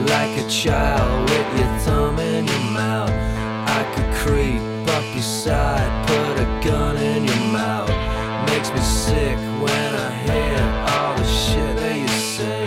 like 0.06 0.36
a 0.38 0.48
child 0.48 1.30
with 1.30 1.58
your 1.58 1.78
thumb 1.80 2.18
in 2.18 2.46
your 2.46 2.70
mouth. 2.72 3.10
I 3.10 3.82
could 3.94 4.14
creep 4.14 4.62
up 4.88 5.04
your 5.14 5.22
side, 5.22 5.90
put 6.06 6.40
a 6.40 6.46
gun 6.64 6.96
in 6.96 7.24
your 7.24 7.44
mouth. 7.52 7.90
Makes 8.48 8.70
me 8.70 8.80
sick 8.80 9.36
when 9.60 9.94
I 9.94 10.10
hear 10.26 10.58
all 10.92 11.16
the 11.16 11.26
shit 11.26 11.76
that 11.76 11.96
you 11.98 12.08
say. 12.08 12.66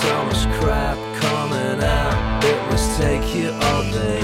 So 0.00 0.12
much 0.26 0.44
crap 0.58 0.98
coming 1.20 1.82
out, 1.82 2.44
it 2.44 2.58
must 2.70 3.00
take 3.00 3.34
you 3.34 3.50
all 3.50 3.82
day. 3.90 4.20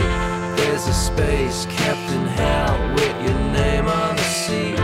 There's 0.57 0.87
a 0.87 0.95
space 0.95 1.67
kept 1.67 2.07
in 2.13 2.27
hell 2.27 2.77
with 2.95 3.17
your 3.25 3.39
name 3.53 3.87
on 3.87 4.17
the 4.17 4.23
seat. 4.23 4.79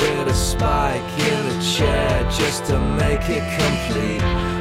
With 0.00 0.28
a 0.28 0.34
spike 0.34 1.12
in 1.30 1.48
the 1.48 1.62
chair 1.62 2.22
just 2.30 2.64
to 2.66 2.78
make 2.78 3.28
it 3.28 3.44
complete. 3.60 4.53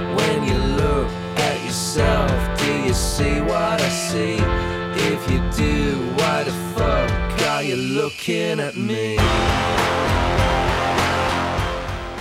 See 3.18 3.38
what 3.52 3.78
I 3.90 3.92
see? 4.08 4.36
If 5.12 5.22
you 5.32 5.40
do, 5.64 5.78
why 6.18 6.38
the 6.50 6.56
fuck 6.76 7.34
are 7.54 7.64
you 7.70 7.78
looking 8.00 8.58
at 8.68 8.76
me? 8.88 9.20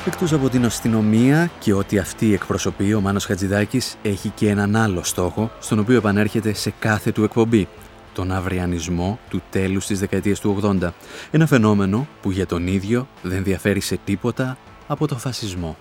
Εκτός 0.07 0.33
από 0.33 0.49
την 0.49 0.65
αστυνομία 0.65 1.51
και 1.59 1.73
ότι 1.73 1.99
αυτή 1.99 2.35
εκπροσωπεί, 2.35 2.95
ο 2.95 3.01
Μάνος 3.01 3.25
Χατζηδάκης 3.25 3.97
έχει 4.03 4.29
και 4.29 4.49
έναν 4.49 4.77
άλλο 4.77 5.03
στόχο, 5.03 5.51
στον 5.61 5.79
οποίο 5.79 5.97
επανέρχεται 5.97 6.53
σε 6.53 6.73
κάθε 6.79 7.13
του 7.13 7.25
εκπομπή. 7.25 7.69
Τον 8.15 8.33
αυριανισμό 8.33 9.19
του 9.29 9.43
τέλους 9.51 9.87
της 9.87 10.01
δεκαετίας 10.01 10.41
του 10.41 10.59
80. 10.63 10.91
Ένα 11.31 11.47
φαινόμενο 11.47 12.07
που 12.23 12.31
για 12.31 12.47
τον 12.47 12.67
ίδιο 12.67 13.09
δεν 13.23 13.45
διαφέρει 13.45 13.81
σε 13.81 13.99
τίποτα 14.05 14.57
από 14.87 15.07
το 15.07 15.19
φασισμό. 15.19 15.77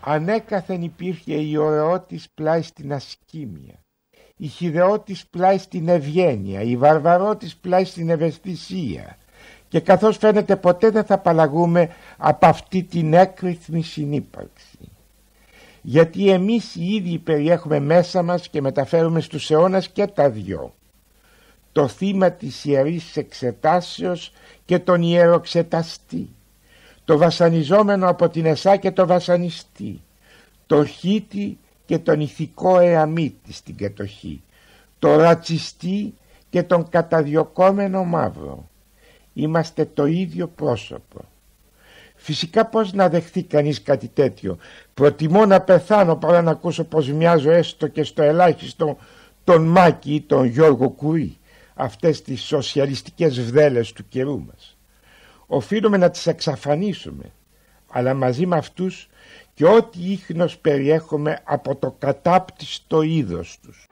Ανέκαθεν 0.00 0.82
υπήρχε 0.82 1.34
η 1.34 1.56
ωραιότης 1.56 2.28
πλάι 2.34 2.62
στην 2.62 2.92
ασκήμια. 2.92 3.85
Η 4.36 4.46
χειδεότης 4.46 5.26
πλάι 5.26 5.58
στην 5.58 5.88
ευγένεια, 5.88 6.60
η 6.60 6.76
βαρβαρότης 6.76 7.56
πλάι 7.56 7.84
στην 7.84 8.10
ευαισθησία 8.10 9.16
και 9.68 9.80
καθώς 9.80 10.16
φαίνεται 10.16 10.56
ποτέ 10.56 10.90
δεν 10.90 11.04
θα 11.04 11.14
απαλλαγούμε 11.14 11.90
από 12.16 12.46
αυτή 12.46 12.82
την 12.82 13.14
έκρηθμη 13.14 13.82
συνύπαρξη. 13.82 14.78
Γιατί 15.82 16.30
εμείς 16.30 16.74
οι 16.74 16.94
ίδιοι 16.94 17.18
περιέχουμε 17.18 17.80
μέσα 17.80 18.22
μας 18.22 18.48
και 18.48 18.60
μεταφέρουμε 18.60 19.20
στους 19.20 19.50
αιώνας 19.50 19.88
και 19.88 20.06
τα 20.06 20.30
δυο. 20.30 20.74
Το 21.72 21.88
θύμα 21.88 22.30
της 22.30 22.64
ιερής 22.64 23.16
εξετάσεως 23.16 24.32
και 24.64 24.78
τον 24.78 25.02
ιεροξεταστή. 25.02 26.28
Το 27.04 27.18
βασανιζόμενο 27.18 28.08
από 28.08 28.28
την 28.28 28.46
εσά 28.46 28.76
και 28.76 28.90
το 28.90 29.06
βασανιστή. 29.06 30.00
Το 30.66 30.84
χίτη 30.84 31.58
και 31.86 31.98
τον 31.98 32.20
ηθικό 32.20 32.78
εαμίτη 32.78 33.52
στην 33.52 33.76
κατοχή. 33.76 34.42
Το 34.98 35.16
ρατσιστή 35.16 36.14
και 36.50 36.62
τον 36.62 36.88
καταδιωκόμενο 36.88 38.04
μαύρο 38.04 38.68
είμαστε 39.32 39.84
το 39.84 40.06
ίδιο 40.06 40.48
πρόσωπο. 40.48 41.24
Φυσικά 42.14 42.66
πώς 42.66 42.92
να 42.92 43.08
δεχθεί 43.08 43.42
κανείς 43.42 43.82
κάτι 43.82 44.08
τέτοιο; 44.08 44.58
Προτιμώ 44.94 45.46
να 45.46 45.60
πεθάνω 45.60 46.16
παρά 46.16 46.42
να 46.42 46.50
ακούσω 46.50 46.84
πως 46.84 47.08
μοιάζω 47.08 47.50
έστω 47.50 47.86
και 47.86 48.02
στο 48.02 48.22
ελάχιστο 48.22 48.96
τον 49.44 49.64
Μάκη 49.64 50.14
ή 50.14 50.20
τον 50.20 50.44
Γιώργο 50.44 50.88
Κουρί. 50.88 51.36
Αυτές 51.74 52.22
τις 52.22 52.42
σοσιαλιστικές 52.42 53.40
βδέλες 53.40 53.92
του 53.92 54.08
καιρού 54.08 54.44
μας. 54.46 54.76
Οφείλουμε 55.46 55.96
να 55.96 56.10
τις 56.10 56.26
εξαφανίσουμε. 56.26 57.24
Αλλά 57.90 58.14
μαζί 58.14 58.46
με 58.46 58.56
αυτούς 58.56 59.08
και 59.56 59.64
ό,τι 59.64 60.12
ίχνος 60.12 60.58
περιέχουμε 60.58 61.40
από 61.44 61.76
το 61.76 61.96
κατάπτυστο 61.98 63.02
είδος 63.02 63.58
τους. 63.62 63.86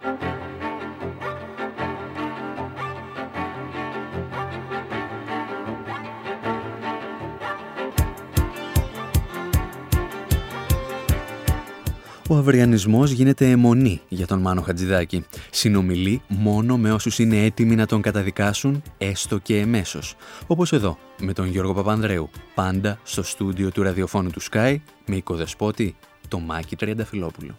Ο 12.29 12.37
αυριανισμός 12.37 13.11
γίνεται 13.11 13.51
αιμονή 13.51 14.01
για 14.09 14.27
τον 14.27 14.41
Μάνο 14.41 14.61
Χατζηδάκη. 14.61 15.25
Συνομιλεί 15.51 16.23
μόνο 16.29 16.77
με 16.77 16.93
όσους 16.93 17.19
είναι 17.19 17.45
έτοιμοι 17.45 17.75
να 17.75 17.87
τον 17.87 18.03
καταδικάσουν, 18.03 18.83
έστω 18.99 19.39
και 19.39 19.59
εμέσως. 19.59 20.15
Όπως 20.47 20.73
εδώ, 20.73 20.99
με 21.21 21.33
τον 21.33 21.47
Γιώργο 21.47 21.75
Παπανδρέου, 21.75 22.31
πάντα 22.55 22.99
στο 23.03 23.23
στούντιο 23.23 23.71
του 23.71 23.83
ραδιοφώνου 23.83 24.31
του 24.31 24.43
Sky, 24.51 24.77
με 25.07 25.17
οικοδεσπότη, 25.17 25.97
το 26.29 26.39
Μάκη 26.39 26.77
Τριανταφυλόπουλο. 26.77 27.55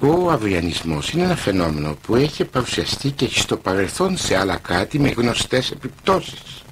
Ο 0.00 0.30
αυριανισμός 0.30 1.10
είναι 1.10 1.22
ένα 1.22 1.36
φαινόμενο 1.36 1.96
που 2.06 2.14
έχει 2.14 2.44
παρουσιαστεί 2.44 3.10
και 3.10 3.24
έχει 3.24 3.38
στο 3.38 3.56
παρελθόν 3.56 4.16
σε 4.16 4.36
άλλα 4.36 4.56
κράτη 4.56 4.98
με 4.98 5.08
γνωστές 5.08 5.70
επιπτώσεις. 5.70 6.62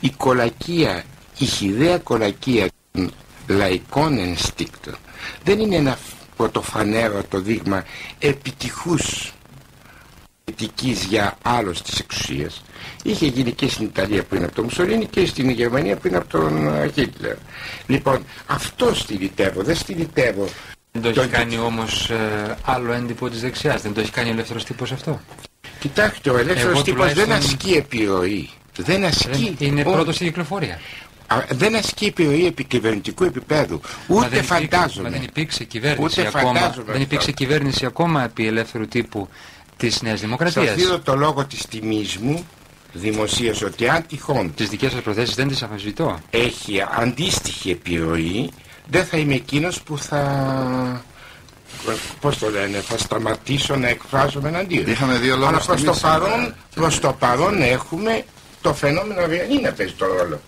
Η 0.00 0.10
κολακία, 0.10 1.04
η 1.38 1.44
χιδέα 1.44 1.98
κολακία 1.98 2.68
των 2.92 3.10
λαϊκών 3.48 4.18
ενστίκτων 4.18 4.94
δεν 5.44 5.60
είναι 5.60 5.76
ένα 5.76 5.98
πρωτοφανέρο 6.36 7.22
το 7.28 7.40
δείγμα 7.40 7.84
επιτυχούς 8.18 9.32
πολιτικής 10.44 11.04
για 11.04 11.38
άλλος 11.42 11.82
της 11.82 11.98
εξουσίας. 11.98 12.62
Είχε 13.02 13.26
γίνει 13.26 13.52
και 13.52 13.68
στην 13.68 13.84
Ιταλία 13.84 14.22
πριν 14.22 14.44
από 14.44 14.54
τον 14.54 14.64
Μουσολίνη 14.64 15.06
και 15.06 15.26
στην 15.26 15.50
Γερμανία 15.50 15.96
πριν 15.96 16.16
από 16.16 16.28
τον 16.28 16.70
Χίτλερ. 16.94 17.36
Λοιπόν 17.86 18.24
αυτό 18.46 18.94
στηριτεύω 18.94 19.62
δεν 19.62 19.76
στηριτεύω 19.76 20.48
δεν 20.92 21.02
το 21.14 21.20
έχει 21.20 21.30
κάνει 21.30 21.58
όμως 21.58 22.10
ε, 22.10 22.56
άλλο 22.64 22.92
έντυπο 22.92 23.28
της 23.30 23.40
δεξιάς. 23.40 23.82
Δεν 23.82 23.94
το 23.94 24.00
έχει 24.00 24.10
κάνει 24.10 24.28
ο 24.28 24.32
ελεύθερος 24.32 24.64
τύπος 24.64 24.92
αυτό. 24.92 25.20
Κοιτάξτε 25.80 26.30
ο 26.30 26.38
ελεύθερος 26.38 26.82
τύπος 26.82 26.98
τουλάχιστον... 26.98 27.26
δεν 27.26 27.36
ασκεί 27.36 27.72
επιρροή. 27.72 28.50
Δεν 28.76 29.04
ασκεί. 29.04 29.56
είναι 29.58 29.82
πρώτος 29.82 30.14
στην 30.14 30.26
κυκλοφορία 30.26 30.80
δεν 31.48 31.74
ασκεί 31.74 32.04
επιρροή 32.04 32.46
επικυβερνητικού 32.46 33.24
επίπεδου. 33.24 33.80
Ούτε 34.06 34.28
δεν 34.28 34.44
φαντάζομαι. 34.44 35.10
δεν 35.10 35.22
υπήρξε 35.22 35.64
κυβέρνηση 35.64 36.20
Ούτε 36.20 36.38
ακόμα. 36.38 36.74
Δεν 36.86 37.00
υπήρξε 37.00 37.32
κυβέρνηση 37.32 37.86
ακόμα 37.86 38.24
επί 38.24 38.46
ελεύθερου 38.46 38.88
τύπου 38.88 39.28
της 39.76 40.02
Νέας 40.02 40.20
Δημοκρατίας. 40.20 40.66
Σας 40.66 40.74
δίνω 40.74 40.98
το 40.98 41.16
λόγο 41.16 41.44
της 41.44 41.66
τιμής 41.66 42.16
μου 42.16 42.46
δημοσίως 42.92 43.62
ότι 43.62 43.88
αν 43.88 44.06
τυχόν 44.06 44.54
τις 44.54 44.68
δικές 44.68 44.92
σας 44.92 45.02
προθέσεις 45.02 45.34
δεν 45.34 45.48
τις 45.48 45.62
αμφισβητώ 45.62 46.18
έχει 46.30 46.84
αντίστοιχη 46.90 47.70
επιρροή 47.70 48.50
δεν 48.86 49.04
θα 49.04 49.16
είμαι 49.16 49.34
εκείνος 49.34 49.82
που 49.82 49.98
θα 49.98 51.04
πώς 52.20 52.38
το 52.38 52.50
λένε 52.50 52.78
θα 52.78 52.98
σταματήσω 52.98 53.76
να 53.76 53.88
εκφράζομαι 53.88 54.48
εναντίον 54.48 54.86
είχαμε 54.86 55.18
δύο 55.18 55.36
λόγους 55.36 55.48
αλλά 55.48 55.64
προς 55.64 55.82
το, 55.82 56.08
παρόν, 56.08 56.54
προς 56.74 56.98
το 56.98 57.12
παρόν 57.18 57.62
έχουμε 57.62 58.24
το 58.60 58.74
φαινόμενο 58.74 59.26
δεν 59.26 59.60
να 59.62 59.72
παίζει 59.72 59.92
το 59.92 60.06
ρόλο 60.06 60.40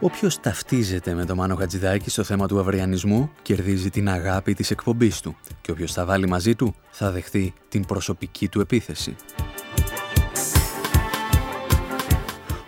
Όποιος 0.00 0.40
ταυτίζεται 0.40 1.14
με 1.14 1.24
το 1.24 1.34
Μάνο 1.34 1.54
Χατζηδάκη 1.54 2.10
στο 2.10 2.22
θέμα 2.22 2.46
του 2.46 2.58
αυριανισμού 2.58 3.30
κερδίζει 3.42 3.90
την 3.90 4.08
αγάπη 4.08 4.54
της 4.54 4.70
εκπομπής 4.70 5.20
του 5.20 5.36
και 5.60 5.70
όποιος 5.70 5.92
θα 5.92 6.04
βάλει 6.04 6.28
μαζί 6.28 6.54
του 6.54 6.74
θα 6.90 7.10
δεχθεί 7.10 7.52
την 7.68 7.86
προσωπική 7.86 8.48
του 8.48 8.60
επίθεση. 8.60 9.16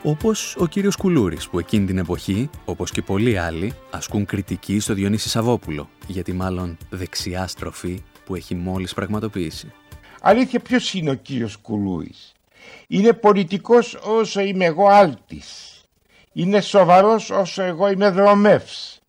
Όπως 0.02 0.56
ο 0.58 0.66
κύριος 0.66 0.96
Κουλούρης 0.96 1.48
που 1.48 1.58
εκείνη 1.58 1.86
την 1.86 1.98
εποχή, 1.98 2.50
όπως 2.64 2.90
και 2.90 3.02
πολλοί 3.02 3.38
άλλοι, 3.38 3.72
ασκούν 3.90 4.24
κριτική 4.24 4.80
στο 4.80 4.94
Διονύση 4.94 5.28
Σαββόπουλο 5.28 5.88
για 6.06 6.22
τη 6.22 6.32
μάλλον 6.32 6.76
δεξιά 6.90 7.46
στροφή 7.46 8.02
που 8.24 8.34
έχει 8.34 8.54
μόλις 8.54 8.94
πραγματοποιήσει. 8.94 9.72
Αλήθεια 10.20 10.60
ποιος 10.60 10.94
είναι 10.94 11.10
ο 11.10 11.14
κύριος 11.14 11.56
Κουλούρης; 11.56 12.32
Είναι 12.86 13.12
πολιτικός 13.12 13.94
όσο 14.02 14.40
είμαι 14.40 14.64
εγώ 14.64 14.86
άλτης 14.86 15.77
είναι 16.32 16.60
σοβαρός 16.60 17.30
όσο 17.30 17.62
εγώ 17.62 17.90
είμαι 17.90 18.10
δρομεύς. 18.10 19.00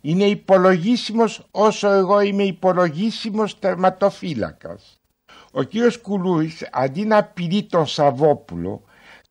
Είναι 0.00 0.24
υπολογίσιμος 0.24 1.46
όσο 1.50 1.88
εγώ 1.88 2.20
είμαι 2.20 2.42
υπολογίσιμος 2.42 3.58
τερματοφύλακας. 3.58 5.00
Ο 5.52 5.62
κύριος 5.62 5.98
Κουλούρης 5.98 6.68
αντί 6.72 7.04
να 7.04 7.16
απειλεί 7.16 7.62
τον 7.62 7.86
Σαββόπουλο 7.86 8.82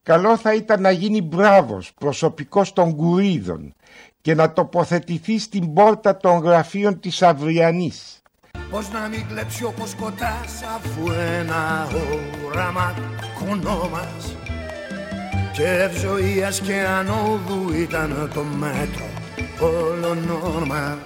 καλό 0.04 0.38
θα 0.38 0.54
ήταν 0.54 0.82
να 0.82 0.91
γίνει 0.91 1.21
μπράβος 1.21 1.93
προσωπικός 1.93 2.73
των 2.73 2.95
Κουρίδων 2.95 3.73
και 4.21 4.36
να 4.36 4.54
τοποθετηθεί 4.54 5.39
στην 5.39 5.73
πόρτα 5.73 6.17
των 6.17 6.38
γραφείων 6.38 7.00
της 7.00 7.21
Αυριανής. 7.21 8.21
Πώς 8.69 8.91
να 8.91 9.08
μην 9.08 9.28
κλέψει 9.28 9.63
όπως 9.63 9.95
κοτάς 9.95 10.62
αφού 10.76 11.12
ένα 11.12 11.88
όραμα 12.47 12.93
κονό 13.39 13.89
μας 13.91 14.46
και 15.58 15.63
ευζοίας 15.63 16.60
και 16.60 16.86
ανόδου 17.00 17.74
ήταν 17.74 18.30
το 18.34 18.43
μέτρο 18.43 19.06
όλων 19.60 20.17
μας. 20.67 20.98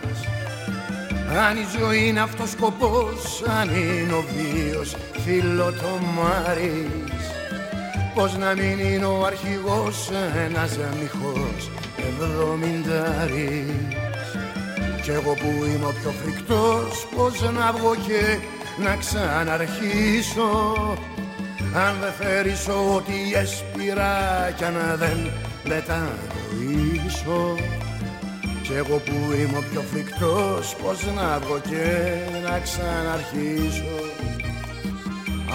Αν 1.47 1.57
η 1.57 1.65
ζωή 1.79 2.07
είναι 2.07 2.19
αυτός 2.19 2.49
σκοπός, 2.49 3.43
αν 3.59 3.69
είναι 3.69 4.13
ο 4.13 4.23
βίος 4.33 4.95
φιλοτομάρης. 5.25 7.25
Πώς 8.15 8.37
να 8.37 8.53
μην 8.53 8.79
είναι 8.79 9.05
ο 9.05 9.25
αρχηγός 9.25 10.09
ένας 10.45 10.77
μυχός 10.99 11.71
εβδομηντάρης. 11.97 13.87
Κι 15.01 15.11
εγώ 15.11 15.33
που 15.33 15.65
είμαι 15.65 15.85
ο 15.85 15.93
πιο 16.01 16.13
φρικτός, 16.23 17.07
πώς 17.15 17.41
να 17.41 17.71
βγω 17.71 17.95
και 18.07 18.37
να 18.83 18.95
ξαναρχίσω 18.95 20.97
αν 21.73 21.93
δεν 22.01 22.11
φέρεις 22.19 22.67
ό,τι 22.67 23.33
έσπηρα 23.33 24.13
κι 24.57 24.63
αν 24.63 24.73
δεν 24.97 25.17
μετανοήσω. 25.63 27.55
Κι 28.63 28.73
εγώ 28.73 28.97
που 28.97 29.15
είμαι 29.39 29.57
ο 29.57 29.63
πιο 29.71 29.81
φρικτός 29.81 30.75
πως 30.75 31.05
να 31.15 31.39
βγω 31.39 31.59
και 31.69 31.85
να 32.43 32.59
ξαναρχίσω. 32.59 33.95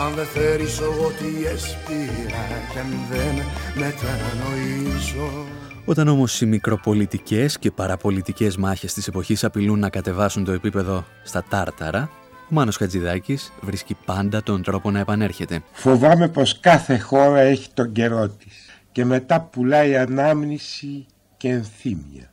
Αν 0.04 0.14
δεν 0.14 0.26
φέρεις 0.26 0.80
ό,τι 0.80 1.46
έσπηρα 1.46 2.46
κι 2.72 2.78
αν 2.78 2.90
δεν 3.10 3.44
μετανοήσω. 3.74 5.46
Όταν 5.84 6.08
όμως 6.08 6.40
οι 6.40 6.46
μικροπολιτικές 6.46 7.58
και 7.58 7.70
παραπολιτικές 7.70 8.56
μάχες 8.56 8.92
της 8.92 9.08
εποχής 9.08 9.44
απειλούν 9.44 9.78
να 9.78 9.90
κατεβάσουν 9.90 10.44
το 10.44 10.52
επίπεδο 10.52 11.04
στα 11.22 11.44
τάρταρα, 11.48 12.10
ο 12.50 12.54
Μάνος 12.54 12.76
Χατζηδάκης 12.76 13.52
βρίσκει 13.60 13.96
πάντα 14.04 14.42
τον 14.42 14.62
τρόπο 14.62 14.90
να 14.90 14.98
επανέρχεται. 14.98 15.60
Φοβάμαι 15.72 16.28
πως 16.28 16.60
κάθε 16.60 16.98
χώρα 16.98 17.40
έχει 17.40 17.68
τον 17.74 17.92
καιρό 17.92 18.28
της 18.28 18.66
και 18.92 19.04
μετά 19.04 19.40
πουλάει 19.40 19.96
ανάμνηση 19.96 21.06
και 21.36 21.48
ενθύμια. 21.48 22.30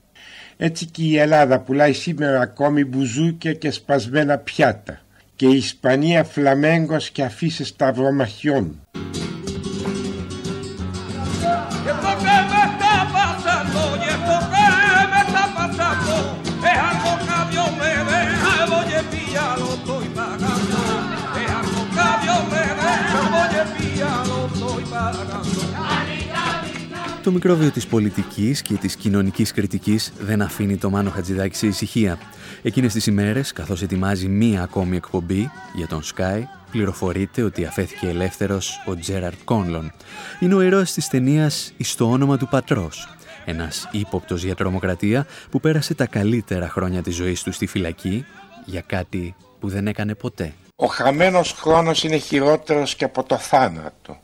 Έτσι 0.57 0.85
και 0.85 1.03
η 1.03 1.17
Ελλάδα 1.17 1.59
πουλάει 1.59 1.93
σήμερα 1.93 2.41
ακόμη 2.41 2.85
μπουζούκια 2.85 3.53
και 3.53 3.71
σπασμένα 3.71 4.37
πιάτα 4.37 5.01
και 5.35 5.47
η 5.47 5.55
Ισπανία 5.55 6.23
φλαμέγκος 6.23 7.09
και 7.09 7.23
αφήσει 7.23 7.65
σταυρομαχιών. 7.65 8.79
Το 27.23 27.31
μικρόβιο 27.31 27.71
της 27.71 27.87
πολιτικής 27.87 28.61
και 28.61 28.73
της 28.73 28.95
κοινωνικής 28.95 29.51
κριτικής 29.51 30.13
δεν 30.19 30.41
αφήνει 30.41 30.77
το 30.77 30.89
Μάνο 30.89 31.09
Χατζηδάκη 31.09 31.55
σε 31.55 31.67
ησυχία. 31.67 32.17
Εκείνες 32.61 32.93
τις 32.93 33.07
ημέρες, 33.07 33.53
καθώς 33.53 33.81
ετοιμάζει 33.81 34.27
μία 34.27 34.61
ακόμη 34.61 34.95
εκπομπή 34.95 35.51
για 35.75 35.87
τον 35.87 36.01
Sky, 36.03 36.41
πληροφορείται 36.71 37.41
ότι 37.41 37.65
αφέθηκε 37.65 38.07
ελεύθερος 38.07 38.83
ο 38.85 38.95
Τζέραρτ 38.95 39.39
Κόνλον. 39.43 39.91
Είναι 40.39 40.53
ο 40.53 40.61
ήρωας 40.61 40.93
της 40.93 41.07
ταινίας 41.07 41.73
«Εις 41.77 41.95
το 41.95 42.09
όνομα 42.09 42.37
του 42.37 42.47
πατρός». 42.47 43.15
Ένας 43.45 43.87
ύποπτος 43.91 44.43
για 44.43 44.55
τρομοκρατία 44.55 45.25
που 45.49 45.59
πέρασε 45.59 45.93
τα 45.93 46.05
καλύτερα 46.05 46.69
χρόνια 46.69 47.01
της 47.01 47.15
ζωής 47.15 47.43
του 47.43 47.51
στη 47.51 47.65
φυλακή 47.65 48.25
για 48.65 48.81
κάτι 48.81 49.35
που 49.59 49.69
δεν 49.69 49.87
έκανε 49.87 50.15
ποτέ. 50.15 50.53
Ο 50.75 50.85
χαμένος 50.85 51.51
χρόνος 51.51 52.03
είναι 52.03 52.17
χειρότερος 52.17 52.95
και 52.95 53.05
από 53.05 53.23
το 53.23 53.37
θάνατο. 53.37 54.17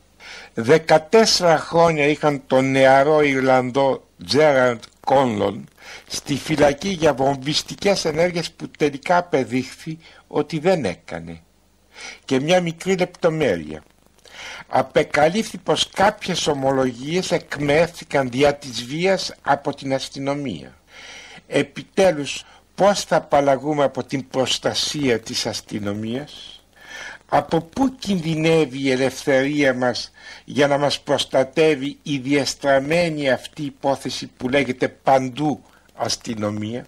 14 0.55 1.55
χρόνια 1.59 2.05
είχαν 2.05 2.41
τον 2.47 2.71
νεαρό 2.71 3.21
Ιρλανδό 3.21 4.07
Τζέραντ 4.25 4.81
Κόνλον 4.99 5.67
στη 6.07 6.35
φυλακή 6.35 6.89
για 6.89 7.13
βομβιστικές 7.13 8.05
ενέργειες 8.05 8.51
που 8.51 8.69
τελικά 8.77 9.17
απεδείχθη 9.17 9.97
ότι 10.27 10.59
δεν 10.59 10.85
έκανε. 10.85 11.41
Και 12.25 12.39
μια 12.39 12.61
μικρή 12.61 12.95
λεπτομέρεια. 12.95 13.83
Απεκαλύφθη 14.67 15.57
πως 15.57 15.89
κάποιες 15.89 16.47
ομολογίες 16.47 17.31
εκμεύθηκαν 17.31 18.29
δια 18.29 18.55
της 18.55 18.85
βίας 18.85 19.33
από 19.41 19.75
την 19.75 19.93
αστυνομία. 19.93 20.73
Επιτέλους 21.47 22.43
πώς 22.75 23.03
θα 23.03 23.15
απαλλαγούμε 23.15 23.83
από 23.83 24.03
την 24.03 24.27
προστασία 24.27 25.19
της 25.19 25.45
αστυνομίας; 25.45 26.58
Από 27.29 27.61
πού 27.61 27.95
κινδυνεύει 27.99 28.79
η 28.79 28.91
ελευθερία 28.91 29.73
μας 29.73 30.11
για 30.45 30.67
να 30.67 30.77
μας 30.77 30.99
προστατεύει 30.99 31.97
η 32.03 32.17
διαστραμμένη 32.17 33.29
αυτή 33.29 33.61
υπόθεση 33.63 34.27
που 34.37 34.49
λέγεται 34.49 34.87
παντού 34.87 35.63
αστυνομία 35.95 36.85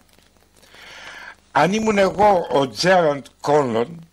αν 1.51 1.73
ήμουν 1.73 1.97
εγώ 1.97 2.47
ο 2.51 2.69
Τζέραντ 2.69 3.25
Κόνλον 3.41 4.07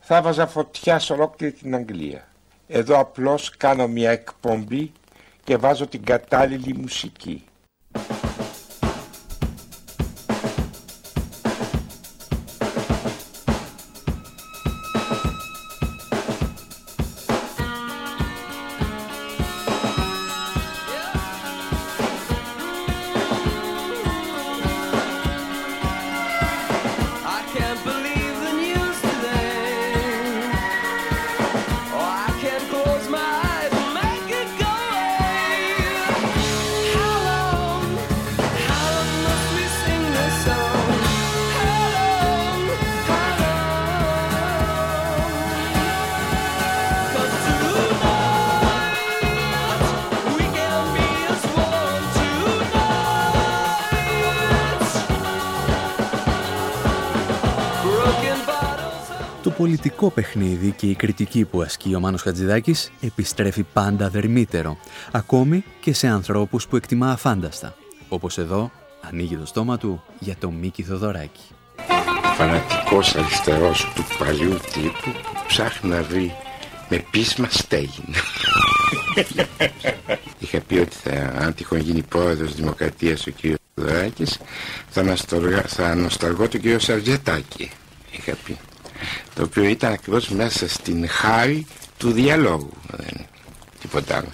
θα 0.00 0.22
βάζα 0.22 0.46
φωτιά 0.46 0.98
σε 0.98 1.12
ολόκληρη 1.12 1.52
την 1.52 1.74
Αγγλία. 1.74 2.28
Εδώ 2.68 2.98
απλώς 2.98 3.56
κάνω 3.56 3.88
μια 3.88 4.10
εκπομπή 4.10 4.92
και 5.44 5.56
βάζω 5.56 5.86
την 5.86 6.04
κατάλληλη 6.04 6.74
μουσική 6.74 7.44
πολιτικό 59.64 60.10
παιχνίδι 60.10 60.70
και 60.70 60.86
η 60.86 60.94
κριτική 60.94 61.44
που 61.44 61.62
ασκεί 61.62 61.94
ο 61.94 62.00
Μάνος 62.00 62.22
Χατζηδάκης 62.22 62.92
επιστρέφει 63.00 63.62
πάντα 63.62 64.08
δερμύτερο, 64.08 64.76
ακόμη 65.12 65.64
και 65.80 65.92
σε 65.92 66.06
ανθρώπους 66.06 66.66
που 66.66 66.76
εκτιμά 66.76 67.10
αφάνταστα. 67.10 67.76
Όπως 68.08 68.38
εδώ 68.38 68.70
ανοίγει 69.00 69.36
το 69.36 69.46
στόμα 69.46 69.78
του 69.78 70.02
για 70.18 70.36
το 70.38 70.50
Μίκη 70.50 70.82
Θοδωράκη. 70.82 71.42
Φανατικός 72.36 73.14
αριστερός 73.14 73.92
του 73.94 74.04
παλιού 74.18 74.58
τύπου 74.72 75.10
που 75.22 75.44
ψάχνει 75.46 75.90
να 75.90 76.02
βρει 76.02 76.34
με 76.88 77.04
πείσμα 77.10 77.48
στέγην. 77.50 78.14
Είχα 80.38 80.60
πει 80.60 80.78
ότι 80.78 80.96
θα, 81.02 81.10
αν 81.38 81.54
τυχόν 81.54 81.78
γίνει 81.78 82.02
πρόεδρος 82.02 82.54
Δημοκρατίας 82.54 83.26
ο 83.26 83.30
κ. 83.30 83.54
Θοδωράκης 83.74 84.38
θα, 84.88 85.16
θα 85.66 85.94
νοσταλγώ 85.94 86.48
τον 86.48 86.60
κ. 86.60 86.80
Σαρζετάκη. 86.80 87.70
Είχα 88.10 88.36
πει 88.44 88.58
το 89.34 89.42
οποίο 89.42 89.64
ήταν 89.64 89.92
ακριβώς 89.92 90.28
μέσα 90.28 90.68
στην 90.68 91.08
χάρη 91.08 91.66
του 91.98 92.12
διαλόγου 92.12 92.72
δεν 92.90 93.26
τίποτα 93.80 94.16
άλλο 94.16 94.28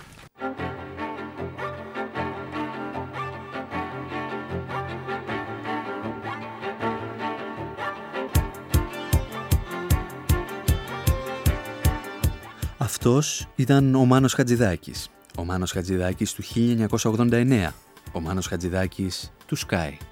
Αυτός 13.02 13.48
ήταν 13.56 13.94
ο 13.94 14.04
Μάνος 14.04 14.32
Χατζηδάκης. 14.32 15.08
Ο 15.38 15.44
Μάνος 15.44 15.72
Χατζηδάκης 15.72 16.32
του 16.32 16.42
1989. 16.42 17.74
Ο 18.12 18.20
Μάνος 18.20 18.46
Χατζηδάκης 18.46 19.32
του 19.46 19.58
Sky. 19.58 20.09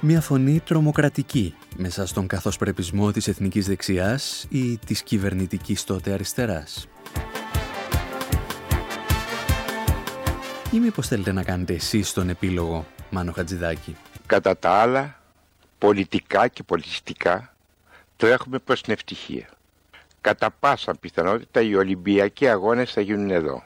Μια 0.00 0.20
φωνή 0.20 0.60
τρομοκρατική 0.60 1.54
μέσα 1.76 2.06
στον 2.06 2.26
καθώς 2.26 2.56
πρεπισμό 2.56 3.10
της 3.10 3.28
εθνικής 3.28 3.66
δεξιάς 3.66 4.46
ή 4.48 4.78
της 4.78 5.02
κυβερνητικής 5.02 5.84
τότε 5.84 6.12
αριστεράς. 6.12 6.88
Ή 10.72 10.78
μήπως 10.78 11.08
θέλετε 11.08 11.32
να 11.32 11.42
κάνετε 11.42 11.74
εσείς 11.74 12.12
τον 12.12 12.28
επίλογο, 12.28 12.86
Μάνο 13.10 13.32
Χατζηδάκη; 13.32 13.96
Κατά 14.26 14.56
τα 14.56 14.70
άλλα, 14.70 15.20
πολιτικά 15.78 16.48
και 16.48 16.62
πολιτιστικά, 16.62 17.54
τρέχουμε 18.16 18.58
προς 18.58 18.82
την 18.82 18.92
ευτυχία. 18.92 19.48
Κατά 20.20 20.50
πάσα 20.50 20.94
πιθανότητα 21.00 21.60
οι 21.60 21.74
Ολυμπιακοί 21.74 22.48
αγώνες 22.48 22.92
θα 22.92 23.00
γίνουν 23.00 23.30
εδώ. 23.30 23.62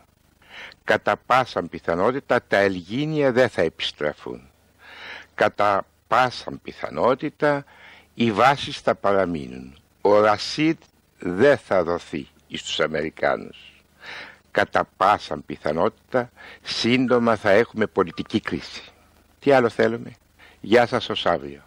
Κατά 0.85 1.17
πάσα 1.27 1.63
πιθανότητα 1.63 2.41
τα 2.49 2.57
Ελγίνια 2.57 3.33
δεν 3.33 3.49
θα 3.49 3.63
επιστραφούν. 3.63 4.41
Κατά 5.35 5.85
πάσαν 6.11 6.61
πιθανότητα 6.63 7.65
οι 8.15 8.33
βάσεις 8.33 8.79
θα 8.81 8.95
παραμείνουν. 8.95 9.75
Ο 10.01 10.21
Ρασίδ 10.21 10.77
δεν 11.19 11.57
θα 11.57 11.85
δοθεί 11.85 12.29
στους 12.53 12.81
Αμερικάνους. 12.81 13.85
Κατά 14.51 14.89
πάσαν 14.97 15.45
πιθανότητα 15.47 16.31
σύντομα 16.63 17.37
θα 17.37 17.51
έχουμε 17.51 17.87
πολιτική 17.87 18.41
κρίση. 18.41 18.83
Τι 19.39 19.53
άλλο 19.53 19.69
θέλουμε; 19.69 20.13
Γεια 20.61 20.87
σας 20.87 21.09
ως 21.09 21.27
αύριο. 21.27 21.63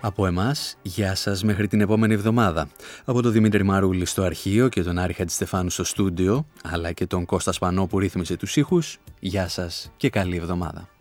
Από 0.00 0.26
εμάς, 0.26 0.76
γεια 0.82 1.14
σας 1.14 1.42
μέχρι 1.42 1.68
την 1.68 1.80
επόμενη 1.80 2.14
εβδομάδα. 2.14 2.68
Από 3.04 3.22
τον 3.22 3.32
Δημήτρη 3.32 3.62
Μαρούλη 3.62 4.04
στο 4.04 4.22
αρχείο 4.22 4.68
και 4.68 4.82
τον 4.82 4.98
Άρη 4.98 5.12
Χατζηστεφάνου 5.12 5.70
στο 5.70 5.84
στούντιο, 5.84 6.46
αλλά 6.62 6.92
και 6.92 7.06
τον 7.06 7.24
Κώστας 7.24 7.54
Σπανό 7.54 7.86
που 7.86 7.98
ρύθμισε 7.98 8.36
τους 8.36 8.56
ήχους, 8.56 8.98
γεια 9.20 9.48
σας 9.48 9.92
και 9.96 10.10
καλή 10.10 10.36
εβδομάδα. 10.36 10.91